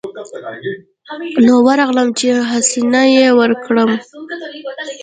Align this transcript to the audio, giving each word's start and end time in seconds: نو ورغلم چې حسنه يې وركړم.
نو 1.45 1.53
ورغلم 1.67 2.07
چې 2.19 2.29
حسنه 2.51 3.03
يې 3.15 3.27
وركړم. 3.39 3.91